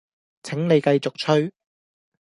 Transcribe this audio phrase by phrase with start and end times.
[0.41, 1.53] 請你繼續吹